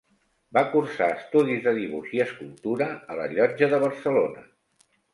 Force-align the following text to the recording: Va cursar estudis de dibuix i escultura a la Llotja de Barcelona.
Va 0.57 0.63
cursar 0.71 1.09
estudis 1.17 1.61
de 1.67 1.75
dibuix 1.77 2.09
i 2.17 2.23
escultura 2.27 2.91
a 3.17 3.21
la 3.23 3.31
Llotja 3.37 3.73
de 3.77 3.85
Barcelona. 3.89 4.47